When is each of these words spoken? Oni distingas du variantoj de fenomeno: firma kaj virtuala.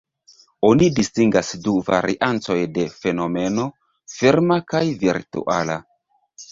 Oni 0.69 0.87
distingas 0.99 1.51
du 1.67 1.75
variantoj 1.91 2.57
de 2.79 2.87
fenomeno: 2.97 3.69
firma 4.19 4.63
kaj 4.75 4.85
virtuala. 5.07 5.81